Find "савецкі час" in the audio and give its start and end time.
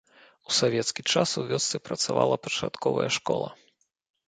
0.59-1.29